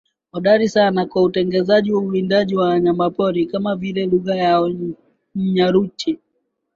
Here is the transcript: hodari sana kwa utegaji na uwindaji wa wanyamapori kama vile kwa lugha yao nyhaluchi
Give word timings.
hodari 0.31 0.69
sana 0.69 1.05
kwa 1.05 1.23
utegaji 1.23 1.91
na 1.91 1.97
uwindaji 1.97 2.55
wa 2.55 2.67
wanyamapori 2.67 3.45
kama 3.45 3.75
vile 3.75 4.05
kwa 4.07 4.13
lugha 4.17 4.35
yao 4.35 4.69
nyhaluchi 5.35 6.19